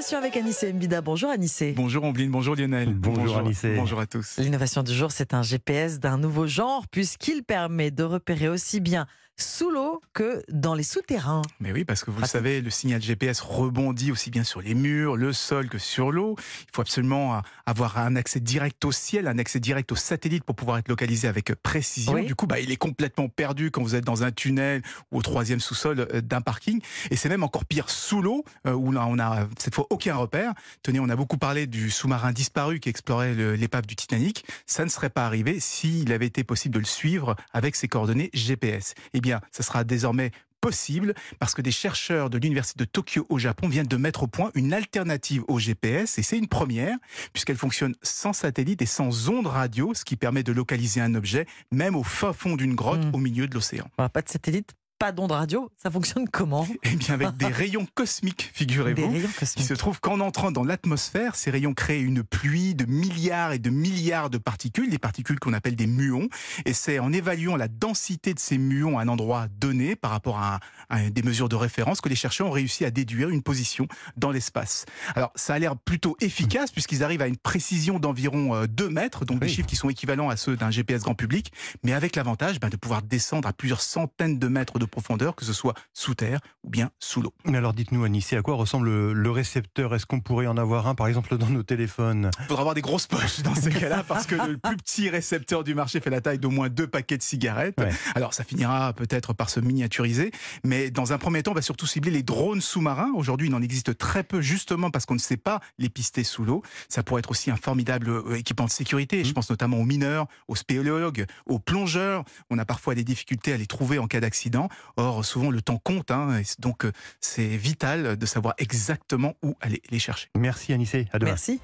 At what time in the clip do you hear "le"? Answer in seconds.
12.20-12.26, 12.60-12.70, 15.16-15.32, 36.80-36.84, 89.12-89.30, 94.34-94.58, 115.50-115.62